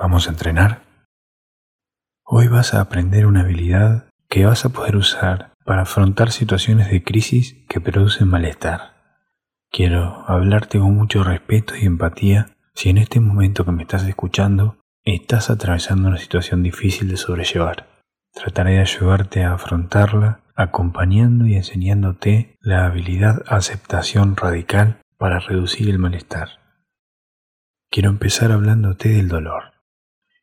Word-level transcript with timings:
¿Vamos 0.00 0.28
a 0.28 0.30
entrenar? 0.30 0.80
Hoy 2.24 2.48
vas 2.48 2.72
a 2.72 2.80
aprender 2.80 3.26
una 3.26 3.42
habilidad 3.42 4.08
que 4.30 4.46
vas 4.46 4.64
a 4.64 4.70
poder 4.70 4.96
usar 4.96 5.52
para 5.66 5.82
afrontar 5.82 6.32
situaciones 6.32 6.90
de 6.90 7.04
crisis 7.04 7.66
que 7.68 7.82
producen 7.82 8.26
malestar. 8.26 8.94
Quiero 9.70 10.24
hablarte 10.26 10.78
con 10.78 10.96
mucho 10.96 11.22
respeto 11.22 11.76
y 11.76 11.84
empatía 11.84 12.56
si 12.72 12.88
en 12.88 12.96
este 12.96 13.20
momento 13.20 13.66
que 13.66 13.72
me 13.72 13.82
estás 13.82 14.04
escuchando 14.04 14.78
estás 15.04 15.50
atravesando 15.50 16.08
una 16.08 16.16
situación 16.16 16.62
difícil 16.62 17.08
de 17.08 17.18
sobrellevar. 17.18 17.86
Trataré 18.32 18.76
de 18.76 18.80
ayudarte 18.80 19.44
a 19.44 19.52
afrontarla 19.52 20.40
acompañando 20.54 21.44
y 21.44 21.56
enseñándote 21.56 22.56
la 22.62 22.86
habilidad 22.86 23.42
aceptación 23.46 24.34
radical 24.34 25.02
para 25.18 25.40
reducir 25.40 25.90
el 25.90 25.98
malestar. 25.98 26.58
Quiero 27.90 28.08
empezar 28.08 28.50
hablándote 28.50 29.10
del 29.10 29.28
dolor. 29.28 29.79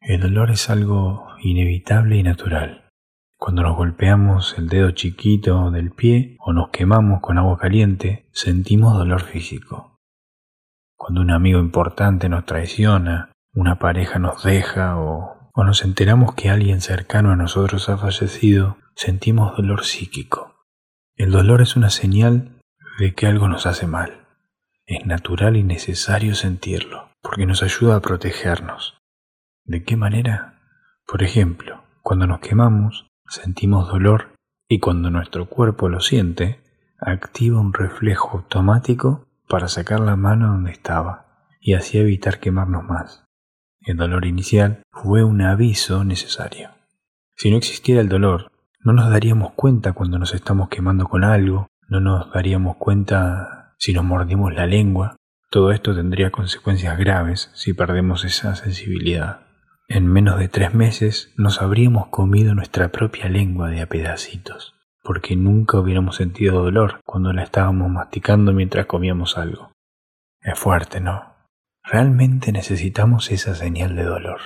El 0.08 0.22
dolor 0.22 0.52
es 0.52 0.70
algo 0.70 1.28
inevitable 1.42 2.16
y 2.16 2.24
natural. 2.24 2.94
Cuando 3.38 3.64
nos 3.64 3.76
golpeamos 3.76 4.56
el 4.58 4.70
dedo 4.70 4.92
chiquito 4.92 5.70
del 5.70 5.92
pie 5.92 6.38
o 6.40 6.54
nos 6.54 6.70
quemamos 6.70 7.20
con 7.20 7.38
agua 7.38 7.58
caliente, 7.58 8.30
sentimos 8.32 8.98
dolor 8.98 9.24
físico. 9.24 10.00
Cuando 10.96 11.20
un 11.20 11.30
amigo 11.30 11.60
importante 11.60 12.30
nos 12.30 12.46
traiciona, 12.46 13.34
una 13.54 13.80
pareja 13.80 14.18
nos 14.18 14.44
deja 14.44 14.98
o, 14.98 15.52
nos 15.58 15.84
enteramos 15.84 16.36
que 16.36 16.50
alguien 16.50 16.80
cercano 16.80 17.32
a 17.32 17.36
nosotros 17.36 17.90
ha 17.90 17.98
fallecido, 17.98 18.78
sentimos 18.96 19.58
dolor 19.58 19.84
psíquico. 19.84 20.56
El 21.18 21.32
dolor 21.32 21.62
es 21.62 21.76
una 21.76 21.90
señal 21.90 22.62
de 22.98 23.14
que 23.14 23.28
algo 23.28 23.50
nos 23.50 23.66
hace 23.66 23.88
mal. 23.88 24.26
Es 24.86 25.06
natural 25.06 25.58
y 25.58 25.64
necesario 25.64 26.34
sentirlo, 26.34 27.10
porque 27.22 27.46
nos 27.46 27.62
ayuda 27.62 27.98
a 27.98 28.02
protegernos. 28.02 28.97
¿De 29.68 29.84
qué 29.84 29.98
manera? 29.98 30.62
Por 31.06 31.24
ejemplo, 31.24 31.84
cuando 32.02 32.26
nos 32.26 32.40
quemamos, 32.40 33.10
sentimos 33.28 33.90
dolor 33.90 34.30
y 34.70 34.80
cuando 34.80 35.10
nuestro 35.10 35.48
cuerpo 35.50 35.90
lo 35.90 36.00
siente, 36.00 36.62
activa 37.02 37.60
un 37.60 37.74
reflejo 37.74 38.38
automático 38.38 39.28
para 39.50 39.68
sacar 39.68 40.00
la 40.00 40.16
mano 40.16 40.48
donde 40.48 40.72
estaba 40.72 41.50
y 41.60 41.74
así 41.74 41.98
evitar 41.98 42.40
quemarnos 42.40 42.86
más. 42.86 43.26
El 43.82 43.98
dolor 43.98 44.26
inicial 44.26 44.84
fue 44.90 45.26
un 45.26 45.42
aviso 45.42 46.06
necesario. 46.06 46.70
Si 47.36 47.52
no 47.52 47.58
existiera 47.58 48.00
el 48.00 48.08
dolor, 48.08 48.50
no 48.80 48.94
nos 48.94 49.10
daríamos 49.10 49.52
cuenta 49.52 49.92
cuando 49.92 50.18
nos 50.18 50.34
estamos 50.34 50.70
quemando 50.70 51.10
con 51.10 51.26
algo, 51.26 51.68
no 51.90 52.00
nos 52.00 52.32
daríamos 52.32 52.78
cuenta 52.78 53.76
si 53.80 53.92
nos 53.92 54.06
mordimos 54.06 54.54
la 54.54 54.66
lengua. 54.66 55.18
Todo 55.52 55.74
esto 55.74 55.94
tendría 55.94 56.32
consecuencias 56.32 56.98
graves 56.98 57.52
si 57.54 57.74
perdemos 57.74 58.24
esa 58.24 58.56
sensibilidad. 58.56 59.47
En 59.90 60.06
menos 60.06 60.38
de 60.38 60.50
tres 60.50 60.74
meses 60.74 61.34
nos 61.38 61.62
habríamos 61.62 62.08
comido 62.08 62.54
nuestra 62.54 62.90
propia 62.92 63.30
lengua 63.30 63.70
de 63.70 63.82
a 63.82 63.88
pedacitos, 63.88 64.76
porque 65.02 65.38
nunca 65.38 65.80
hubiéramos 65.80 66.18
sentido 66.18 66.62
dolor 66.62 67.00
cuando 67.06 67.32
la 67.32 67.44
estábamos 67.44 67.90
masticando 67.90 68.52
mientras 68.52 68.86
comíamos 68.86 69.38
algo. 69.38 69.72
Es 70.42 70.60
fuerte, 70.60 71.00
¿no? 71.00 71.34
Realmente 71.84 72.52
necesitamos 72.52 73.32
esa 73.32 73.56
señal 73.56 73.96
de 73.96 74.04
dolor. 74.04 74.42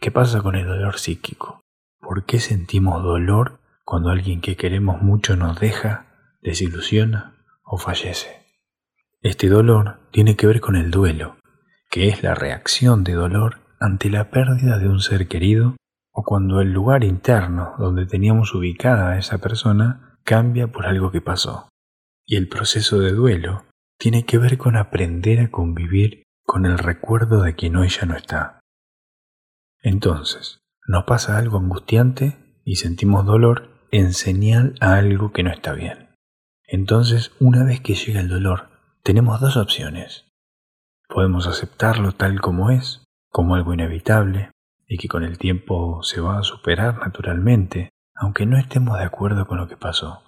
¿Qué 0.00 0.10
pasa 0.10 0.40
con 0.40 0.54
el 0.54 0.66
dolor 0.66 0.98
psíquico? 0.98 1.60
¿Por 2.00 2.24
qué 2.24 2.40
sentimos 2.40 3.02
dolor 3.02 3.60
cuando 3.84 4.08
alguien 4.08 4.40
que 4.40 4.56
queremos 4.56 5.02
mucho 5.02 5.36
nos 5.36 5.60
deja, 5.60 6.06
desilusiona 6.40 7.44
o 7.62 7.76
fallece? 7.76 8.46
Este 9.20 9.50
dolor 9.50 9.98
tiene 10.12 10.34
que 10.34 10.46
ver 10.46 10.62
con 10.62 10.76
el 10.76 10.90
duelo, 10.90 11.36
que 11.90 12.08
es 12.08 12.22
la 12.22 12.34
reacción 12.34 13.04
de 13.04 13.12
dolor 13.12 13.65
ante 13.80 14.10
la 14.10 14.30
pérdida 14.30 14.78
de 14.78 14.88
un 14.88 15.00
ser 15.00 15.28
querido 15.28 15.76
o 16.12 16.22
cuando 16.24 16.60
el 16.60 16.72
lugar 16.72 17.04
interno 17.04 17.74
donde 17.78 18.06
teníamos 18.06 18.54
ubicada 18.54 19.10
a 19.10 19.18
esa 19.18 19.38
persona 19.38 20.18
cambia 20.24 20.68
por 20.68 20.86
algo 20.86 21.10
que 21.10 21.20
pasó. 21.20 21.68
Y 22.24 22.36
el 22.36 22.48
proceso 22.48 22.98
de 22.98 23.12
duelo 23.12 23.64
tiene 23.98 24.24
que 24.24 24.38
ver 24.38 24.58
con 24.58 24.76
aprender 24.76 25.40
a 25.40 25.50
convivir 25.50 26.22
con 26.44 26.66
el 26.66 26.78
recuerdo 26.78 27.42
de 27.42 27.54
quien 27.54 27.76
hoy 27.76 27.88
ya 27.88 28.06
no 28.06 28.16
está. 28.16 28.60
Entonces, 29.82 30.60
nos 30.86 31.04
pasa 31.04 31.38
algo 31.38 31.58
angustiante 31.58 32.60
y 32.64 32.76
sentimos 32.76 33.26
dolor 33.26 33.86
en 33.92 34.12
señal 34.12 34.74
a 34.80 34.94
algo 34.94 35.32
que 35.32 35.42
no 35.42 35.50
está 35.50 35.72
bien. 35.72 36.10
Entonces, 36.64 37.32
una 37.38 37.64
vez 37.64 37.80
que 37.80 37.94
llega 37.94 38.20
el 38.20 38.28
dolor, 38.28 38.70
tenemos 39.02 39.40
dos 39.40 39.56
opciones. 39.56 40.26
Podemos 41.08 41.46
aceptarlo 41.46 42.12
tal 42.12 42.40
como 42.40 42.70
es 42.70 43.05
como 43.30 43.54
algo 43.54 43.74
inevitable 43.74 44.50
y 44.86 44.98
que 44.98 45.08
con 45.08 45.24
el 45.24 45.38
tiempo 45.38 46.02
se 46.02 46.20
va 46.20 46.38
a 46.38 46.42
superar 46.42 46.98
naturalmente, 46.98 47.90
aunque 48.14 48.46
no 48.46 48.58
estemos 48.58 48.98
de 48.98 49.04
acuerdo 49.04 49.46
con 49.46 49.58
lo 49.58 49.68
que 49.68 49.76
pasó. 49.76 50.22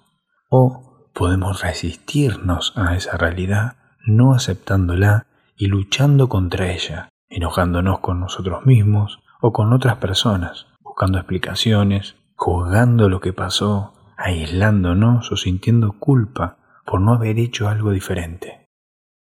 O 0.49 1.09
podemos 1.13 1.61
resistirnos 1.61 2.73
a 2.75 2.95
esa 2.95 3.17
realidad 3.17 3.77
no 4.05 4.33
aceptándola 4.33 5.27
y 5.55 5.67
luchando 5.67 6.29
contra 6.29 6.71
ella, 6.71 7.09
enojándonos 7.29 7.99
con 7.99 8.19
nosotros 8.19 8.65
mismos 8.65 9.19
o 9.41 9.51
con 9.51 9.73
otras 9.73 9.97
personas, 9.97 10.67
buscando 10.81 11.17
explicaciones, 11.17 12.15
juzgando 12.35 13.09
lo 13.09 13.19
que 13.19 13.33
pasó, 13.33 13.93
aislándonos 14.17 15.31
o 15.31 15.37
sintiendo 15.37 15.93
culpa 15.99 16.57
por 16.85 17.01
no 17.01 17.13
haber 17.13 17.37
hecho 17.39 17.69
algo 17.69 17.91
diferente. 17.91 18.65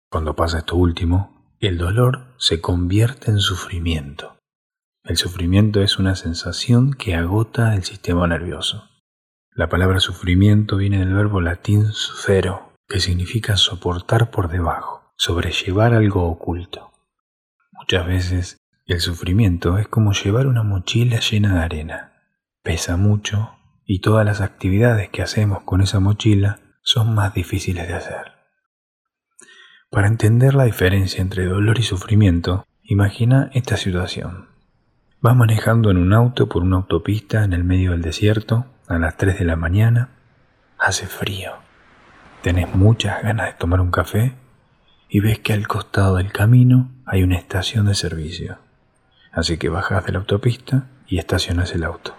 Cuando 0.09 0.35
pasa 0.35 0.59
esto 0.59 0.75
último, 0.75 1.42
el 1.67 1.77
dolor 1.77 2.25
se 2.37 2.59
convierte 2.59 3.31
en 3.31 3.39
sufrimiento. 3.39 4.37
El 5.05 5.15
sufrimiento 5.15 5.81
es 5.81 5.97
una 5.97 6.15
sensación 6.15 6.93
que 6.93 7.15
agota 7.15 7.73
el 7.73 7.83
sistema 7.83 8.27
nervioso. 8.27 8.89
La 9.55 9.69
palabra 9.69 10.01
sufrimiento 10.01 10.75
viene 10.75 10.99
del 10.99 11.13
verbo 11.13 11.39
latín 11.39 11.85
sufero, 11.93 12.73
que 12.89 12.99
significa 12.99 13.55
soportar 13.55 14.29
por 14.29 14.49
debajo, 14.49 15.13
sobrellevar 15.15 15.93
algo 15.93 16.25
oculto. 16.25 16.91
Muchas 17.71 18.07
veces 18.07 18.57
el 18.85 18.99
sufrimiento 18.99 19.77
es 19.77 19.87
como 19.87 20.11
llevar 20.11 20.47
una 20.47 20.63
mochila 20.63 21.21
llena 21.21 21.53
de 21.53 21.59
arena. 21.61 22.13
Pesa 22.61 22.97
mucho 22.97 23.51
y 23.85 24.01
todas 24.01 24.25
las 24.25 24.41
actividades 24.41 25.09
que 25.09 25.21
hacemos 25.21 25.63
con 25.63 25.79
esa 25.79 26.01
mochila 26.01 26.59
son 26.81 27.15
más 27.15 27.33
difíciles 27.33 27.87
de 27.87 27.93
hacer. 27.93 28.32
Para 29.93 30.07
entender 30.07 30.55
la 30.55 30.63
diferencia 30.63 31.21
entre 31.21 31.45
dolor 31.45 31.77
y 31.77 31.83
sufrimiento, 31.83 32.65
imagina 32.81 33.51
esta 33.53 33.77
situación. 33.77 34.47
Vas 35.21 35.35
manejando 35.35 35.91
en 35.91 35.97
un 35.97 36.13
auto 36.13 36.49
por 36.49 36.63
una 36.63 36.77
autopista 36.77 37.43
en 37.43 37.53
el 37.53 37.63
medio 37.63 37.91
del 37.91 38.01
desierto 38.01 38.65
a 38.87 38.97
las 38.97 39.17
3 39.17 39.37
de 39.37 39.45
la 39.45 39.55
mañana. 39.55 40.09
Hace 40.79 41.05
frío. 41.05 41.51
Tenés 42.41 42.73
muchas 42.73 43.21
ganas 43.21 43.45
de 43.45 43.53
tomar 43.53 43.81
un 43.81 43.91
café 43.91 44.33
y 45.09 45.19
ves 45.19 45.37
que 45.37 45.53
al 45.53 45.67
costado 45.67 46.15
del 46.15 46.31
camino 46.31 46.89
hay 47.05 47.21
una 47.21 47.37
estación 47.37 47.85
de 47.85 47.93
servicio. 47.93 48.57
Así 49.31 49.59
que 49.59 49.69
bajas 49.69 50.07
de 50.07 50.13
la 50.13 50.17
autopista 50.17 50.87
y 51.05 51.19
estacionas 51.19 51.71
el 51.75 51.83
auto. 51.83 52.15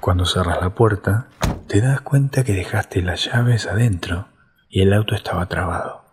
Cuando 0.00 0.24
cerras 0.24 0.60
la 0.60 0.70
puerta, 0.70 1.28
te 1.68 1.80
das 1.80 2.00
cuenta 2.00 2.42
que 2.42 2.54
dejaste 2.54 3.02
las 3.02 3.24
llaves 3.24 3.68
adentro 3.68 4.26
y 4.68 4.82
el 4.82 4.92
auto 4.92 5.14
estaba 5.14 5.46
trabado. 5.46 6.05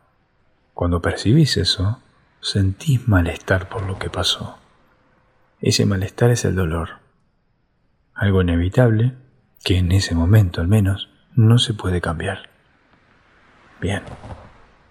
Cuando 0.74 1.02
percibís 1.02 1.58
eso, 1.58 2.00
sentís 2.42 3.08
malestar 3.08 3.70
por 3.70 3.84
lo 3.84 4.00
que 4.00 4.10
pasó. 4.10 4.58
Ese 5.62 5.86
malestar 5.86 6.32
es 6.32 6.46
el 6.46 6.56
dolor. 6.56 7.00
Algo 8.14 8.42
inevitable 8.42 9.14
que 9.64 9.78
en 9.78 9.92
ese 9.92 10.16
momento 10.16 10.62
al 10.62 10.68
menos 10.68 11.10
no 11.36 11.58
se 11.58 11.74
puede 11.74 12.02
cambiar. 12.02 12.50
Bien, 13.80 14.02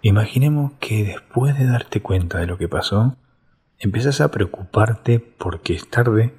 imaginemos 0.02 0.72
que 0.80 1.04
después 1.04 1.58
de 1.58 1.66
darte 1.66 2.00
cuenta 2.00 2.38
de 2.38 2.46
lo 2.46 2.58
que 2.58 2.68
pasó, 2.68 3.16
empezás 3.78 4.20
a 4.20 4.30
preocuparte 4.30 5.18
porque 5.18 5.74
es 5.74 5.88
tarde, 5.90 6.34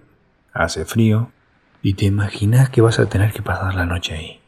hace 0.53 0.85
frío 0.85 1.31
y 1.81 1.95
te 1.95 2.05
imaginas 2.05 2.69
que 2.69 2.81
vas 2.81 2.99
a 2.99 3.07
tener 3.07 3.33
que 3.33 3.41
pasar 3.41 3.75
la 3.75 3.85
noche 3.85 4.15
ahí. 4.15 4.42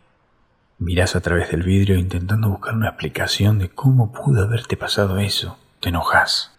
Mirás 0.78 1.16
a 1.16 1.22
través 1.22 1.52
del 1.52 1.64
vidrio 1.64 1.96
intentando 1.96 2.50
buscar 2.50 2.74
una 2.74 2.90
explicación 2.90 3.60
de 3.60 3.70
cómo 3.70 4.12
pudo 4.12 4.44
haberte 4.44 4.76
pasado 4.76 5.20
eso. 5.20 5.58
Te 5.80 5.88
enojas. 5.88 6.52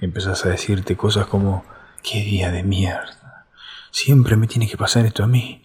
Empezás 0.00 0.44
a 0.44 0.50
decirte 0.50 0.96
cosas 0.96 1.26
como, 1.26 1.64
qué 2.02 2.22
día 2.22 2.50
de 2.50 2.62
mierda. 2.62 3.46
Siempre 3.90 4.36
me 4.36 4.46
tiene 4.46 4.68
que 4.68 4.76
pasar 4.76 5.06
esto 5.06 5.24
a 5.24 5.28
mí. 5.28 5.64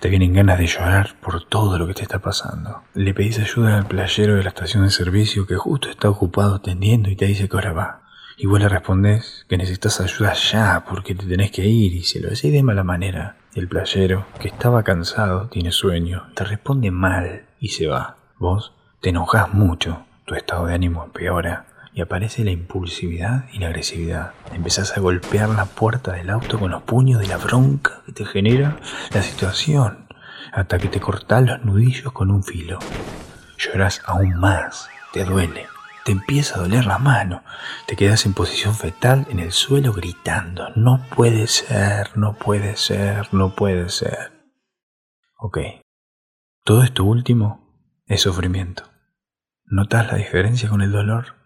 Te 0.00 0.08
vienen 0.08 0.32
ganas 0.32 0.58
de 0.58 0.66
llorar 0.66 1.14
por 1.20 1.44
todo 1.44 1.78
lo 1.78 1.86
que 1.86 1.94
te 1.94 2.02
está 2.02 2.18
pasando. 2.18 2.82
Le 2.94 3.14
pedís 3.14 3.38
ayuda 3.38 3.76
al 3.76 3.86
playero 3.86 4.34
de 4.34 4.42
la 4.42 4.48
estación 4.48 4.82
de 4.82 4.90
servicio 4.90 5.46
que 5.46 5.56
justo 5.56 5.88
está 5.88 6.10
ocupado 6.10 6.56
atendiendo 6.56 7.10
y 7.10 7.16
te 7.16 7.26
dice 7.26 7.48
que 7.48 7.56
ahora 7.56 7.72
va. 7.72 8.02
Vos 8.42 8.58
le 8.58 8.68
respondés 8.68 9.44
que 9.48 9.56
necesitas 9.56 10.00
ayuda 10.00 10.32
ya 10.32 10.84
porque 10.88 11.14
te 11.14 11.26
tenés 11.26 11.52
que 11.52 11.64
ir 11.64 11.94
y 11.94 12.02
se 12.02 12.18
lo 12.18 12.30
decís 12.30 12.50
de 12.50 12.62
mala 12.64 12.82
manera. 12.82 13.36
El 13.52 13.66
playero, 13.66 14.26
que 14.38 14.46
estaba 14.46 14.84
cansado, 14.84 15.48
tiene 15.48 15.72
sueño, 15.72 16.28
te 16.34 16.44
responde 16.44 16.92
mal 16.92 17.46
y 17.58 17.70
se 17.70 17.88
va. 17.88 18.16
Vos 18.38 18.72
te 19.00 19.08
enojas 19.08 19.52
mucho, 19.52 20.04
tu 20.24 20.36
estado 20.36 20.66
de 20.66 20.74
ánimo 20.74 21.02
empeora 21.02 21.66
y 21.92 22.00
aparece 22.00 22.44
la 22.44 22.52
impulsividad 22.52 23.46
y 23.52 23.58
la 23.58 23.66
agresividad. 23.66 24.34
Empezás 24.52 24.96
a 24.96 25.00
golpear 25.00 25.48
la 25.48 25.64
puerta 25.64 26.12
del 26.12 26.30
auto 26.30 26.60
con 26.60 26.70
los 26.70 26.82
puños 26.82 27.20
de 27.20 27.26
la 27.26 27.38
bronca 27.38 28.02
que 28.06 28.12
te 28.12 28.24
genera 28.24 28.78
la 29.12 29.22
situación, 29.22 30.06
hasta 30.52 30.78
que 30.78 30.86
te 30.86 31.00
cortás 31.00 31.42
los 31.42 31.64
nudillos 31.64 32.12
con 32.12 32.30
un 32.30 32.44
filo. 32.44 32.78
Lloras 33.58 34.00
aún 34.06 34.34
más, 34.36 34.88
te 35.12 35.24
duele, 35.24 35.66
te 36.04 36.12
empieza 36.12 36.56
a 36.56 36.62
doler 36.62 36.86
la 36.86 36.98
mano, 36.98 37.42
te 37.86 37.96
quedas 37.96 38.26
en 38.26 38.34
posición 38.34 38.74
fetal 38.74 39.26
en 39.30 39.38
el 39.38 39.52
suelo 39.52 39.92
gritando, 39.92 40.68
no 40.76 41.04
puede 41.14 41.46
ser, 41.46 42.16
no 42.16 42.34
puede 42.34 42.76
ser, 42.76 43.32
no 43.32 43.54
puede 43.54 43.88
ser. 43.88 44.32
Ok, 45.38 45.58
todo 46.64 46.82
esto 46.82 47.04
último 47.04 48.00
es 48.06 48.22
sufrimiento. 48.22 48.84
¿Notas 49.64 50.06
la 50.08 50.18
diferencia 50.18 50.68
con 50.68 50.82
el 50.82 50.92
dolor? 50.92 51.36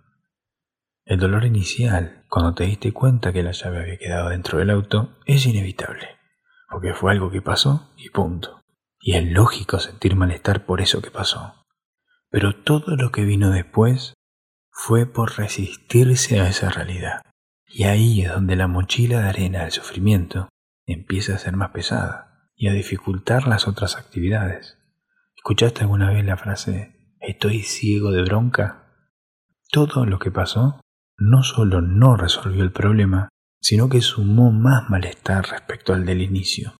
El 1.05 1.19
dolor 1.19 1.45
inicial, 1.45 2.25
cuando 2.29 2.55
te 2.55 2.65
diste 2.65 2.93
cuenta 2.93 3.33
que 3.33 3.43
la 3.43 3.53
llave 3.53 3.81
había 3.81 3.99
quedado 3.99 4.31
dentro 4.31 4.59
del 4.59 4.71
auto, 4.71 5.19
es 5.27 5.45
inevitable, 5.45 6.09
porque 6.71 6.95
fue 6.95 7.13
algo 7.13 7.31
que 7.31 7.43
pasó 7.43 7.93
y 7.99 8.09
punto. 8.09 8.63
Y 8.99 9.17
es 9.17 9.31
lógico 9.31 9.79
sentir 9.79 10.17
malestar 10.17 10.65
por 10.65 10.81
eso 10.81 11.03
que 11.03 11.11
pasó. 11.11 11.67
Pero 12.31 12.63
todo 12.63 12.97
lo 12.97 13.13
que 13.13 13.25
vino 13.25 13.51
después 13.51 14.15
fue 14.75 15.07
por 15.07 15.39
resistirse 15.39 16.41
a 16.41 16.49
esa 16.49 16.69
realidad. 16.69 17.23
Y 17.67 17.85
ahí 17.85 18.23
es 18.23 18.33
donde 18.33 18.57
la 18.57 18.67
mochila 18.67 19.21
de 19.21 19.29
arena 19.29 19.63
del 19.63 19.71
sufrimiento 19.71 20.49
empieza 20.85 21.35
a 21.35 21.39
ser 21.39 21.57
más 21.57 21.71
pesada 21.71 22.51
y 22.57 22.69
a 22.69 22.73
dificultar 22.73 23.47
las 23.47 23.69
otras 23.69 23.97
actividades. 23.97 24.77
¿Escuchaste 25.37 25.83
alguna 25.83 26.11
vez 26.11 26.25
la 26.25 26.37
frase 26.37 27.17
estoy 27.21 27.63
ciego 27.63 28.11
de 28.11 28.23
bronca? 28.23 28.85
Todo 29.71 30.07
lo 30.07 30.19
que 30.19 30.31
pasó 30.31 30.81
no 31.17 31.43
solo 31.45 31.81
no 31.81 32.17
resolvió 32.17 32.65
el 32.65 32.73
problema, 32.73 33.29
sino 33.61 33.89
que 33.89 34.03
sumó 34.03 34.51
más 34.51 34.91
malestar 34.91 35.49
respecto 35.49 35.95
al 35.95 36.05
del 36.05 36.21
inicio. 36.21 36.75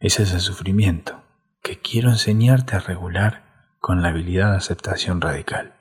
Ese 0.00 0.22
es 0.22 0.32
el 0.32 0.40
sufrimiento 0.40 1.22
que 1.62 1.80
quiero 1.80 2.10
enseñarte 2.10 2.76
a 2.76 2.80
regular 2.80 3.74
con 3.80 4.02
la 4.02 4.08
habilidad 4.08 4.52
de 4.52 4.58
aceptación 4.58 5.20
radical. 5.20 5.77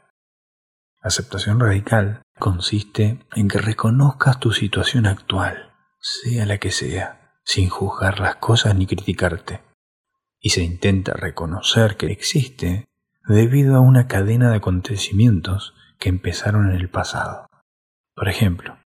Aceptación 1.01 1.59
radical 1.59 2.21
consiste 2.39 3.19
en 3.35 3.47
que 3.47 3.59
reconozcas 3.59 4.39
tu 4.39 4.51
situación 4.51 5.05
actual, 5.05 5.73
sea 5.99 6.45
la 6.45 6.57
que 6.57 6.71
sea, 6.71 7.39
sin 7.43 7.69
juzgar 7.69 8.19
las 8.19 8.37
cosas 8.37 8.75
ni 8.75 8.87
criticarte. 8.87 9.61
Y 10.39 10.49
se 10.49 10.63
intenta 10.63 11.13
reconocer 11.13 11.97
que 11.97 12.07
existe 12.07 12.85
debido 13.27 13.75
a 13.75 13.79
una 13.79 14.07
cadena 14.07 14.49
de 14.49 14.57
acontecimientos 14.57 15.73
que 15.99 16.09
empezaron 16.09 16.69
en 16.69 16.77
el 16.77 16.89
pasado. 16.89 17.47
Por 18.15 18.29
ejemplo, 18.29 18.77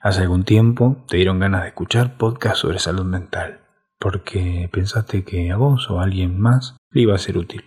hace 0.00 0.22
algún 0.22 0.44
tiempo 0.44 1.04
te 1.08 1.16
dieron 1.16 1.40
ganas 1.40 1.62
de 1.62 1.68
escuchar 1.68 2.16
podcasts 2.16 2.60
sobre 2.60 2.78
salud 2.78 3.04
mental, 3.04 3.60
porque 3.98 4.68
pensaste 4.72 5.24
que 5.24 5.50
a 5.50 5.56
vos 5.56 5.90
o 5.90 5.98
a 5.98 6.04
alguien 6.04 6.38
más 6.38 6.76
le 6.90 7.02
iba 7.02 7.14
a 7.14 7.18
ser 7.18 7.38
útil. 7.38 7.64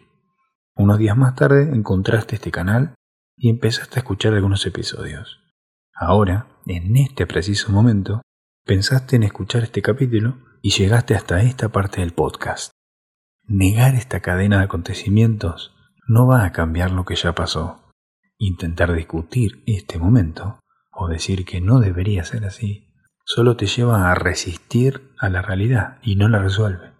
Unos 0.75 0.97
días 0.97 1.17
más 1.17 1.35
tarde 1.35 1.63
encontraste 1.63 2.35
este 2.35 2.51
canal 2.51 2.93
y 3.39 3.49
empezaste 3.49 3.95
a 3.95 4.01
escuchar 4.01 4.33
algunos 4.33 4.65
episodios. 4.65 5.39
Ahora, 5.95 6.47
en 6.65 6.97
este 6.97 7.25
preciso 7.25 7.71
momento, 7.71 8.21
pensaste 8.65 9.15
en 9.15 9.23
escuchar 9.23 9.63
este 9.63 9.81
capítulo 9.81 10.37
y 10.61 10.71
llegaste 10.71 11.15
hasta 11.15 11.41
esta 11.41 11.69
parte 11.69 12.01
del 12.01 12.11
podcast. 12.11 12.73
Negar 13.47 13.95
esta 13.95 14.19
cadena 14.19 14.57
de 14.57 14.65
acontecimientos 14.65 15.73
no 16.07 16.27
va 16.27 16.43
a 16.43 16.51
cambiar 16.51 16.91
lo 16.91 17.05
que 17.05 17.15
ya 17.15 17.33
pasó. 17.33 17.91
Intentar 18.37 18.93
discutir 18.93 19.63
este 19.65 19.97
momento 19.97 20.59
o 20.91 21.07
decir 21.07 21.45
que 21.45 21.61
no 21.61 21.79
debería 21.79 22.25
ser 22.25 22.45
así, 22.45 22.93
solo 23.23 23.55
te 23.55 23.67
lleva 23.67 24.11
a 24.11 24.15
resistir 24.15 25.13
a 25.17 25.29
la 25.29 25.41
realidad 25.41 25.97
y 26.01 26.15
no 26.15 26.27
la 26.27 26.39
resuelve. 26.39 26.91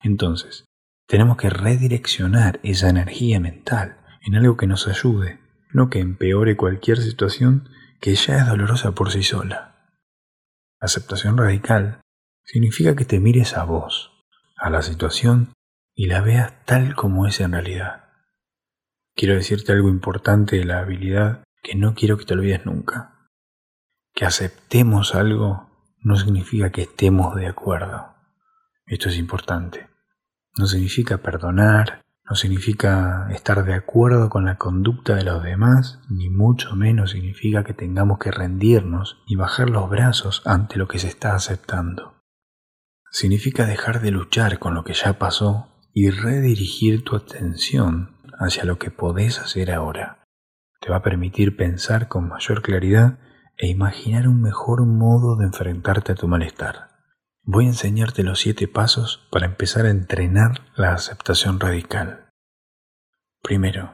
Entonces, 0.00 0.64
tenemos 1.06 1.36
que 1.36 1.50
redireccionar 1.50 2.60
esa 2.62 2.88
energía 2.88 3.40
mental 3.40 3.98
en 4.22 4.36
algo 4.36 4.56
que 4.56 4.66
nos 4.66 4.88
ayude, 4.88 5.41
no 5.72 5.90
que 5.90 6.00
empeore 6.00 6.56
cualquier 6.56 6.98
situación 6.98 7.68
que 8.00 8.14
ya 8.14 8.38
es 8.38 8.46
dolorosa 8.46 8.92
por 8.92 9.10
sí 9.10 9.22
sola. 9.22 9.92
Aceptación 10.80 11.36
radical 11.38 12.00
significa 12.44 12.96
que 12.96 13.04
te 13.04 13.20
mires 13.20 13.56
a 13.56 13.64
vos, 13.64 14.10
a 14.56 14.70
la 14.70 14.82
situación 14.82 15.52
y 15.94 16.06
la 16.06 16.20
veas 16.20 16.64
tal 16.64 16.94
como 16.94 17.26
es 17.26 17.40
en 17.40 17.52
realidad. 17.52 18.10
Quiero 19.14 19.34
decirte 19.34 19.72
algo 19.72 19.88
importante 19.88 20.56
de 20.56 20.64
la 20.64 20.80
habilidad 20.80 21.44
que 21.62 21.74
no 21.76 21.94
quiero 21.94 22.16
que 22.16 22.24
te 22.24 22.34
olvides 22.34 22.66
nunca 22.66 23.12
que 24.14 24.24
aceptemos 24.24 25.14
algo 25.14 25.70
no 26.00 26.16
significa 26.16 26.70
que 26.70 26.82
estemos 26.82 27.34
de 27.34 27.46
acuerdo. 27.46 28.14
Esto 28.86 29.08
es 29.08 29.16
importante. 29.16 29.88
No 30.58 30.66
significa 30.66 31.18
perdonar, 31.18 32.01
no 32.28 32.36
significa 32.36 33.28
estar 33.30 33.64
de 33.64 33.74
acuerdo 33.74 34.30
con 34.30 34.44
la 34.44 34.56
conducta 34.56 35.16
de 35.16 35.24
los 35.24 35.42
demás, 35.42 36.00
ni 36.08 36.30
mucho 36.30 36.76
menos 36.76 37.10
significa 37.10 37.64
que 37.64 37.74
tengamos 37.74 38.18
que 38.18 38.30
rendirnos 38.30 39.22
y 39.26 39.36
bajar 39.36 39.70
los 39.70 39.90
brazos 39.90 40.42
ante 40.44 40.76
lo 40.76 40.86
que 40.88 40.98
se 40.98 41.08
está 41.08 41.34
aceptando. 41.34 42.22
Significa 43.10 43.66
dejar 43.66 44.00
de 44.00 44.12
luchar 44.12 44.58
con 44.58 44.74
lo 44.74 44.84
que 44.84 44.94
ya 44.94 45.18
pasó 45.18 45.68
y 45.92 46.10
redirigir 46.10 47.04
tu 47.04 47.16
atención 47.16 48.16
hacia 48.38 48.64
lo 48.64 48.78
que 48.78 48.90
podés 48.90 49.38
hacer 49.38 49.70
ahora. 49.70 50.24
Te 50.80 50.90
va 50.90 50.96
a 50.96 51.02
permitir 51.02 51.56
pensar 51.56 52.08
con 52.08 52.28
mayor 52.28 52.62
claridad 52.62 53.18
e 53.58 53.68
imaginar 53.68 54.28
un 54.28 54.40
mejor 54.40 54.86
modo 54.86 55.36
de 55.36 55.44
enfrentarte 55.46 56.12
a 56.12 56.14
tu 56.14 56.26
malestar. 56.28 56.91
Voy 57.44 57.66
a 57.66 57.68
enseñarte 57.68 58.22
los 58.22 58.40
siete 58.40 58.68
pasos 58.68 59.26
para 59.30 59.46
empezar 59.46 59.86
a 59.86 59.90
entrenar 59.90 60.62
la 60.76 60.92
aceptación 60.92 61.60
radical. 61.60 62.28
Primero, 63.42 63.92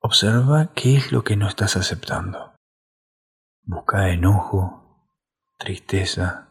observa 0.00 0.72
qué 0.74 0.96
es 0.96 1.12
lo 1.12 1.24
que 1.24 1.36
no 1.36 1.46
estás 1.48 1.76
aceptando. 1.76 2.54
Busca 3.62 4.10
enojo, 4.10 5.08
tristeza, 5.58 6.48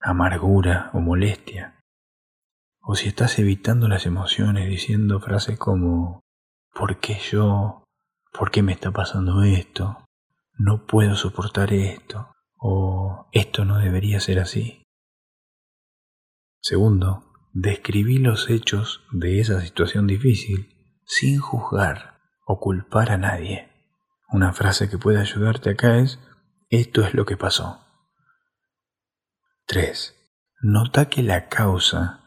amargura 0.00 0.90
o 0.94 1.00
molestia. 1.00 1.80
O 2.80 2.94
si 2.94 3.08
estás 3.08 3.38
evitando 3.38 3.88
las 3.88 4.06
emociones 4.06 4.68
diciendo 4.68 5.20
frases 5.20 5.58
como 5.58 6.20
¿por 6.74 6.98
qué 6.98 7.18
yo? 7.30 7.84
¿Por 8.32 8.50
qué 8.50 8.62
me 8.62 8.72
está 8.72 8.90
pasando 8.90 9.42
esto? 9.42 10.02
no 10.58 10.86
puedo 10.86 11.16
soportar 11.16 11.72
esto 11.72 12.34
o 12.56 13.26
esto 13.32 13.64
no 13.64 13.78
debería 13.78 14.20
ser 14.20 14.38
así. 14.38 14.81
Segundo, 16.62 17.24
describí 17.52 18.18
los 18.18 18.48
hechos 18.48 19.02
de 19.10 19.40
esa 19.40 19.60
situación 19.60 20.06
difícil 20.06 21.00
sin 21.04 21.40
juzgar 21.40 22.20
o 22.46 22.60
culpar 22.60 23.10
a 23.10 23.18
nadie. 23.18 23.68
Una 24.28 24.52
frase 24.52 24.88
que 24.88 24.96
puede 24.96 25.18
ayudarte 25.20 25.70
acá 25.70 25.98
es, 25.98 26.20
esto 26.70 27.02
es 27.02 27.14
lo 27.14 27.26
que 27.26 27.36
pasó. 27.36 27.80
3. 29.66 30.16
Nota 30.60 31.06
que 31.06 31.24
la 31.24 31.48
causa, 31.48 32.20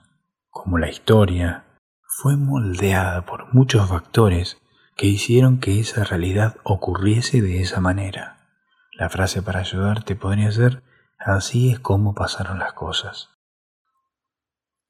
como 0.50 0.80
la 0.80 0.89
historia, 0.89 1.80
fue 2.06 2.36
moldeada 2.36 3.25
por 3.25 3.54
muchos 3.54 3.88
factores 3.88 4.58
que 4.98 5.08
hicieron 5.08 5.62
que 5.62 5.80
esa 5.80 6.04
realidad 6.04 6.58
ocurriese 6.65 7.42
de 7.42 7.62
esa 7.62 7.80
manera. 7.80 8.50
La 8.92 9.10
frase 9.10 9.42
para 9.42 9.62
ayudarte 9.62 10.18
podría 10.18 10.51
ser, 10.51 10.84
así 11.20 11.72
es 11.72 11.80
como 11.80 12.13
pasaron 12.13 12.60
las 12.60 12.74
cosas. 12.74 13.30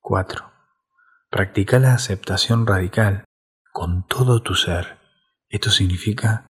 4. 0.08 0.52
Practica 1.32 1.80
la 1.80 1.96
aceptación 1.96 2.68
radical 2.68 3.26
con 3.72 4.06
todo 4.06 4.44
tu 4.44 4.54
ser. 4.54 5.00
Esto 5.50 5.72
significa 5.72 6.46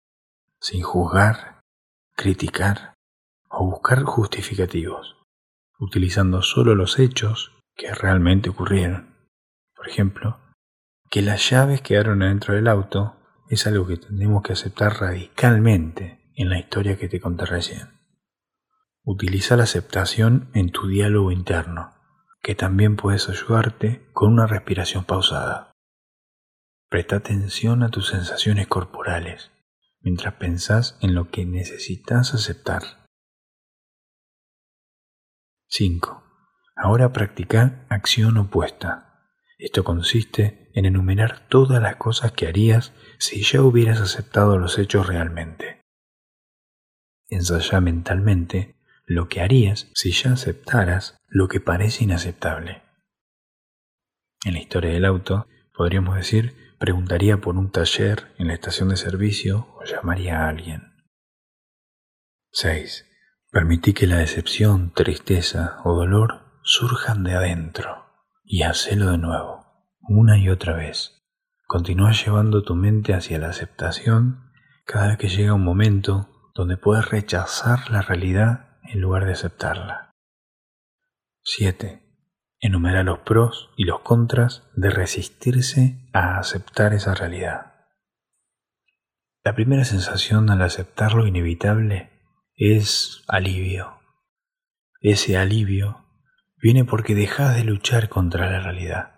sin 0.59 0.81
juzgar, 0.83 1.61
criticar 2.17 2.95
o 3.49 3.63
buscar 3.65 4.03
justificativos, 4.03 5.15
utilizando 5.79 6.41
solo 6.41 6.75
los 6.75 6.99
hechos 6.99 7.53
que 7.77 7.93
realmente 7.93 8.49
ocurrieron. 8.49 9.15
Por 9.73 9.87
ejemplo, 9.87 10.37
que 11.09 11.21
las 11.21 11.49
llaves 11.49 11.79
quedaron 11.79 12.19
dentro 12.19 12.55
del 12.55 12.67
auto 12.67 13.15
es 13.49 13.65
algo 13.67 13.87
que 13.87 13.95
tenemos 13.95 14.43
que 14.43 14.51
aceptar 14.51 14.99
radicalmente 14.99 16.29
en 16.35 16.49
la 16.49 16.59
historia 16.59 16.97
que 16.97 17.07
te 17.07 17.21
conté 17.21 17.45
recién. 17.45 18.01
Utiliza 19.05 19.55
la 19.55 19.63
aceptación 19.63 20.49
en 20.53 20.71
tu 20.71 20.89
diálogo 20.89 21.31
interno, 21.31 21.94
que 22.45 22.53
también 22.53 22.95
puedes 22.95 23.27
ayudarte 23.27 24.07
con 24.13 24.31
una 24.31 24.45
respiración 24.45 25.03
pausada. 25.03 25.71
Presta 26.89 27.15
atención 27.15 27.81
a 27.81 27.89
tus 27.89 28.09
sensaciones 28.09 28.67
corporales 28.67 29.51
mientras 30.01 30.35
pensás 30.35 30.95
en 31.01 31.15
lo 31.15 31.31
que 31.31 31.43
necesitas 31.47 32.35
aceptar. 32.35 32.83
5. 35.69 36.23
Ahora 36.75 37.11
practica 37.11 37.87
acción 37.89 38.37
opuesta. 38.37 39.27
Esto 39.57 39.83
consiste 39.83 40.69
en 40.75 40.85
enumerar 40.85 41.47
todas 41.49 41.81
las 41.81 41.95
cosas 41.95 42.33
que 42.33 42.45
harías 42.45 42.93
si 43.17 43.41
ya 43.41 43.63
hubieras 43.63 44.01
aceptado 44.01 44.59
los 44.59 44.77
hechos 44.77 45.07
realmente. 45.07 45.81
ensaya 47.27 47.81
mentalmente 47.81 48.75
lo 49.05 49.27
que 49.27 49.41
harías 49.41 49.89
si 49.93 50.11
ya 50.11 50.33
aceptaras 50.33 51.17
lo 51.27 51.47
que 51.47 51.59
parece 51.59 52.03
inaceptable. 52.03 52.81
En 54.43 54.53
la 54.53 54.59
historia 54.59 54.91
del 54.91 55.05
auto, 55.05 55.47
podríamos 55.73 56.15
decir, 56.15 56.55
preguntaría 56.79 57.37
por 57.37 57.55
un 57.55 57.71
taller 57.71 58.33
en 58.37 58.47
la 58.47 58.53
estación 58.53 58.89
de 58.89 58.97
servicio 58.97 59.67
o 59.75 59.83
llamaría 59.83 60.41
a 60.41 60.49
alguien. 60.49 60.93
6. 62.51 63.05
Permití 63.51 63.93
que 63.93 64.07
la 64.07 64.17
decepción, 64.17 64.91
tristeza 64.93 65.77
o 65.83 65.95
dolor 65.95 66.59
surjan 66.63 67.23
de 67.23 67.33
adentro 67.33 68.05
y 68.43 68.63
hacelo 68.63 69.11
de 69.11 69.17
nuevo, 69.17 69.65
una 70.01 70.37
y 70.37 70.49
otra 70.49 70.75
vez. 70.75 71.23
Continúa 71.67 72.11
llevando 72.11 72.63
tu 72.63 72.75
mente 72.75 73.13
hacia 73.13 73.39
la 73.39 73.49
aceptación 73.49 74.51
cada 74.85 75.07
vez 75.07 75.17
que 75.17 75.29
llega 75.29 75.53
un 75.53 75.63
momento 75.63 76.29
donde 76.53 76.77
puedes 76.77 77.09
rechazar 77.09 77.89
la 77.89 78.01
realidad 78.01 78.74
en 78.87 79.01
lugar 79.01 79.25
de 79.25 79.33
aceptarla. 79.33 80.11
7. 81.43 82.01
Enumera 82.59 83.03
los 83.03 83.19
pros 83.19 83.69
y 83.77 83.83
los 83.83 83.99
contras 83.99 84.63
de 84.75 84.89
resistirse 84.89 86.09
a 86.13 86.39
aceptar 86.39 86.93
esa 86.93 87.13
realidad. 87.13 87.75
La 89.43 89.53
primera 89.53 89.85
sensación 89.85 90.49
al 90.49 90.61
aceptar 90.63 91.13
lo 91.13 91.27
inevitable 91.27 92.09
es 92.55 93.23
alivio. 93.27 93.99
Ese 95.01 95.37
alivio 95.37 96.03
viene 96.57 96.83
porque 96.83 97.13
dejas 97.13 97.55
de 97.55 97.63
luchar 97.63 98.09
contra 98.09 98.49
la 98.49 98.59
realidad, 98.59 99.13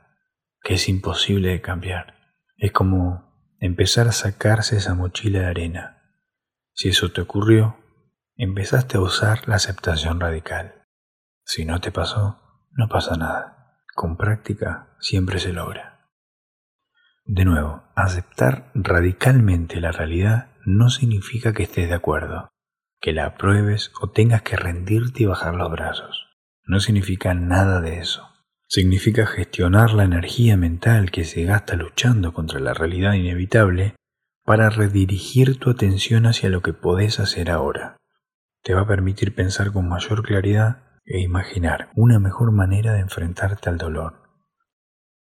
que 0.64 0.74
es 0.74 0.90
imposible 0.90 1.50
de 1.50 1.62
cambiar. 1.62 2.16
Es 2.58 2.74
como 2.74 3.56
empezar 3.60 4.08
a 4.10 4.12
sacarse 4.12 4.76
esa 4.76 4.96
mochila 4.96 5.40
de 5.40 5.46
arena. 5.46 6.02
Si 6.74 6.90
eso 6.90 7.12
te 7.14 7.22
ocurrió, 7.22 7.78
empezaste 8.38 8.98
a 8.98 9.02
usar 9.02 9.48
la 9.48 9.56
aceptación 9.56 10.20
radical. 10.20 10.84
Si 11.44 11.66
no 11.66 11.82
te 11.82 11.92
pasó, 11.92 12.40
no 12.72 12.88
pasa 12.88 13.16
nada. 13.16 13.80
Con 13.96 14.16
práctica 14.16 14.96
siempre 15.00 15.40
se 15.40 15.54
logra. 15.54 16.12
De 17.26 17.46
nuevo, 17.46 17.84
aceptar 17.96 18.72
radicalmente 18.76 19.82
la 19.82 19.92
realidad 19.92 20.52
no 20.66 20.90
significa 20.90 21.52
que 21.54 21.64
estés 21.64 21.90
de 21.90 21.96
acuerdo, 21.96 22.50
que 23.02 23.12
la 23.12 23.26
apruebes 23.26 23.92
o 24.02 24.12
tengas 24.12 24.44
que 24.44 24.56
rendirte 24.56 25.24
y 25.24 25.26
bajar 25.26 25.56
los 25.56 25.72
brazos. 25.72 26.28
No 26.64 26.80
significa 26.80 27.34
nada 27.34 27.82
de 27.82 28.00
eso. 28.00 28.30
Significa 28.68 29.26
gestionar 29.26 29.94
la 29.94 30.04
energía 30.04 30.58
mental 30.58 31.10
que 31.10 31.24
se 31.24 31.44
gasta 31.44 31.76
luchando 31.76 32.34
contra 32.34 32.60
la 32.60 32.74
realidad 32.74 33.14
inevitable 33.14 33.96
para 34.44 34.70
redirigir 34.70 35.58
tu 35.58 35.72
atención 35.72 36.26
hacia 36.28 36.50
lo 36.50 36.62
que 36.62 36.74
podés 36.74 37.20
hacer 37.20 37.50
ahora. 37.50 37.98
Te 38.64 38.74
va 38.74 38.82
a 38.82 38.88
permitir 38.88 39.34
pensar 39.34 39.72
con 39.72 39.88
mayor 39.88 40.24
claridad 40.24 40.84
e 41.06 41.22
imaginar 41.22 41.90
una 41.96 42.20
mejor 42.20 42.52
manera 42.52 42.94
de 42.94 43.00
enfrentarte 43.00 43.70
al 43.70 43.78
dolor. 43.78 44.24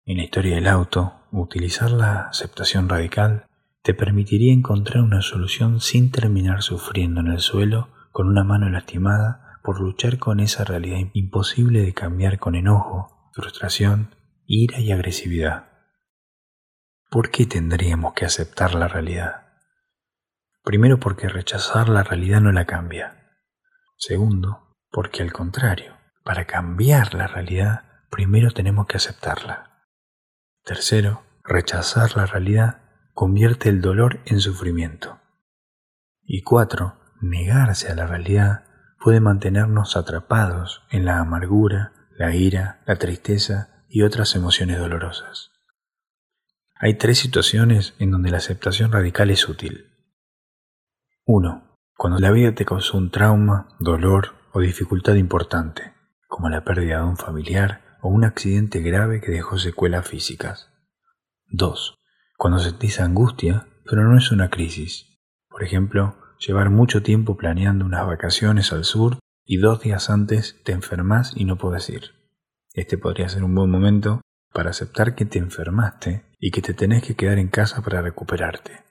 En 0.04 0.18
la 0.18 0.24
historia 0.24 0.54
del 0.54 0.68
auto, 0.68 1.14
utilizar 1.32 1.90
la 1.90 2.28
aceptación 2.28 2.88
radical 2.88 3.46
te 3.82 3.94
permitiría 3.94 4.52
encontrar 4.52 5.02
una 5.02 5.20
solución 5.20 5.80
sin 5.80 6.10
terminar 6.10 6.62
sufriendo 6.62 7.20
en 7.20 7.28
el 7.28 7.40
suelo 7.40 7.88
con 8.10 8.28
una 8.28 8.42
mano 8.42 8.68
lastimada 8.68 9.60
por 9.62 9.80
luchar 9.80 10.18
con 10.18 10.40
esa 10.40 10.64
realidad 10.64 10.98
imposible 11.12 11.82
de 11.82 11.92
cambiar 11.92 12.38
con 12.38 12.54
enojo, 12.54 13.30
frustración, 13.32 14.14
ira 14.46 14.80
y 14.80 14.92
agresividad. 14.92 15.66
¿Por 17.10 17.30
qué 17.30 17.46
tendríamos 17.46 18.14
que 18.14 18.24
aceptar 18.24 18.74
la 18.74 18.88
realidad? 18.88 19.45
Primero 20.66 20.98
porque 20.98 21.28
rechazar 21.28 21.88
la 21.88 22.02
realidad 22.02 22.40
no 22.40 22.50
la 22.50 22.64
cambia. 22.64 23.38
Segundo, 23.96 24.74
porque 24.90 25.22
al 25.22 25.32
contrario, 25.32 25.96
para 26.24 26.44
cambiar 26.44 27.14
la 27.14 27.28
realidad, 27.28 27.84
primero 28.10 28.50
tenemos 28.50 28.88
que 28.88 28.96
aceptarla. 28.96 29.86
Tercero, 30.64 31.22
rechazar 31.44 32.16
la 32.16 32.26
realidad 32.26 32.80
convierte 33.14 33.68
el 33.68 33.80
dolor 33.80 34.18
en 34.26 34.40
sufrimiento. 34.40 35.20
Y 36.24 36.42
cuatro, 36.42 36.98
negarse 37.20 37.92
a 37.92 37.94
la 37.94 38.08
realidad 38.08 38.64
puede 38.98 39.20
mantenernos 39.20 39.96
atrapados 39.96 40.82
en 40.90 41.04
la 41.04 41.20
amargura, 41.20 41.92
la 42.18 42.34
ira, 42.34 42.82
la 42.88 42.96
tristeza 42.96 43.84
y 43.88 44.02
otras 44.02 44.34
emociones 44.34 44.80
dolorosas. 44.80 45.52
Hay 46.74 46.94
tres 46.94 47.20
situaciones 47.20 47.94
en 48.00 48.10
donde 48.10 48.32
la 48.32 48.38
aceptación 48.38 48.90
radical 48.90 49.30
es 49.30 49.48
útil. 49.48 49.92
1. 51.28 51.78
Cuando 51.96 52.20
la 52.20 52.30
vida 52.30 52.54
te 52.54 52.64
causó 52.64 52.96
un 52.96 53.10
trauma, 53.10 53.66
dolor 53.80 54.36
o 54.52 54.60
dificultad 54.60 55.16
importante, 55.16 55.92
como 56.28 56.48
la 56.48 56.62
pérdida 56.62 56.98
de 56.98 57.08
un 57.08 57.16
familiar 57.16 57.98
o 58.00 58.08
un 58.08 58.22
accidente 58.22 58.78
grave 58.78 59.20
que 59.20 59.32
dejó 59.32 59.58
secuelas 59.58 60.06
físicas. 60.06 60.70
2. 61.48 61.96
Cuando 62.36 62.60
sentís 62.60 63.00
angustia, 63.00 63.66
pero 63.84 64.04
no 64.04 64.16
es 64.16 64.30
una 64.30 64.50
crisis. 64.50 65.18
Por 65.48 65.64
ejemplo, 65.64 66.16
llevar 66.38 66.70
mucho 66.70 67.02
tiempo 67.02 67.36
planeando 67.36 67.84
unas 67.84 68.06
vacaciones 68.06 68.72
al 68.72 68.84
sur 68.84 69.18
y 69.44 69.56
dos 69.56 69.80
días 69.80 70.10
antes 70.10 70.62
te 70.62 70.70
enfermas 70.70 71.32
y 71.34 71.44
no 71.44 71.58
puedes 71.58 71.90
ir. 71.90 72.12
Este 72.72 72.98
podría 72.98 73.28
ser 73.28 73.42
un 73.42 73.52
buen 73.52 73.68
momento 73.68 74.20
para 74.52 74.70
aceptar 74.70 75.16
que 75.16 75.24
te 75.24 75.40
enfermaste 75.40 76.24
y 76.38 76.52
que 76.52 76.62
te 76.62 76.72
tenés 76.72 77.02
que 77.02 77.16
quedar 77.16 77.40
en 77.40 77.48
casa 77.48 77.82
para 77.82 78.00
recuperarte. 78.00 78.84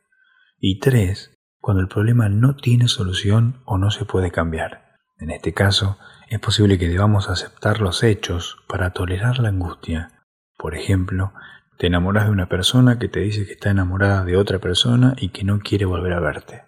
Y 0.59 0.79
3. 0.81 1.31
Cuando 1.65 1.81
el 1.81 1.89
problema 1.89 2.29
no 2.29 2.55
tiene 2.55 2.87
solución 2.87 3.59
o 3.65 3.79
no 3.79 3.89
se 3.89 4.05
puede 4.05 4.29
cambiar. 4.29 4.99
En 5.17 5.31
este 5.31 5.55
caso, 5.55 5.97
es 6.29 6.39
posible 6.39 6.77
que 6.77 6.87
debamos 6.87 7.27
aceptar 7.27 7.81
los 7.81 8.03
hechos 8.03 8.57
para 8.67 8.91
tolerar 8.91 9.39
la 9.39 9.49
angustia. 9.49 10.11
Por 10.59 10.75
ejemplo, 10.75 11.33
te 11.79 11.87
enamoras 11.87 12.25
de 12.25 12.29
una 12.29 12.49
persona 12.49 12.99
que 12.99 13.07
te 13.07 13.21
dice 13.21 13.47
que 13.47 13.53
está 13.53 13.71
enamorada 13.71 14.23
de 14.25 14.37
otra 14.37 14.59
persona 14.59 15.15
y 15.17 15.29
que 15.29 15.43
no 15.43 15.57
quiere 15.57 15.85
volver 15.85 16.13
a 16.13 16.19
verte. 16.19 16.65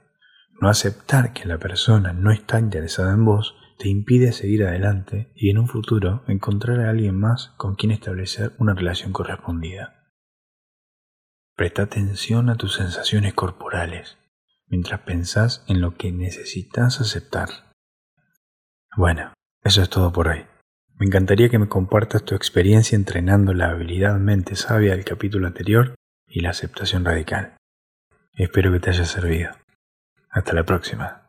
No 0.60 0.68
aceptar 0.68 1.32
que 1.32 1.46
la 1.48 1.60
persona 1.60 2.12
no 2.14 2.32
está 2.32 2.60
interesada 2.60 3.14
en 3.14 3.24
vos 3.24 3.56
te 3.78 3.90
impide 3.90 4.32
seguir 4.32 4.64
adelante 4.64 5.32
y 5.36 5.52
en 5.52 5.60
un 5.60 5.68
futuro 5.68 6.24
encontrar 6.28 6.80
a 6.80 6.90
alguien 6.90 7.20
más 7.20 7.54
con 7.58 7.76
quien 7.76 7.92
establecer 7.92 8.54
una 8.58 8.74
relación 8.74 9.14
correspondida. 9.14 10.08
Presta 11.56 11.84
atención 11.84 12.50
a 12.50 12.56
tus 12.56 12.74
sensaciones 12.74 13.36
corporales 13.36 14.18
mientras 14.68 15.02
pensás 15.02 15.64
en 15.68 15.82
lo 15.82 15.96
que 15.96 16.12
necesitas 16.12 17.02
aceptar. 17.02 17.50
Bueno, 18.96 19.34
eso 19.64 19.82
es 19.82 19.90
todo 19.90 20.12
por 20.12 20.28
hoy. 20.28 20.46
Me 20.96 21.06
encantaría 21.06 21.50
que 21.50 21.60
me 21.60 21.70
compartas 21.70 22.24
tu 22.24 22.34
experiencia 22.34 22.96
entrenando 22.96 23.54
la 23.54 23.70
habilidad 23.70 24.18
mente 24.18 24.56
sabia 24.56 24.92
del 24.92 25.06
capítulo 25.06 25.48
anterior 25.48 25.96
y 26.26 26.42
la 26.42 26.50
aceptación 26.50 27.06
radical. 27.06 27.56
Espero 28.34 28.72
que 28.72 28.80
te 28.80 28.90
haya 28.90 29.06
servido. 29.06 29.52
Hasta 30.30 30.54
la 30.54 30.64
próxima. 30.64 31.27